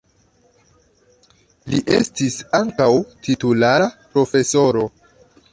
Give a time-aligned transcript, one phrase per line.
[1.73, 2.89] Li estis ankaŭ
[3.29, 4.89] titulara profesoro.